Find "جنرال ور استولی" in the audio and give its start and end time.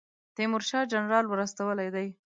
0.91-1.89